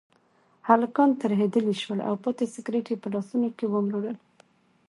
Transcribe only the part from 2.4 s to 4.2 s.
سګرټ یې په لاسونو کې ومروړل.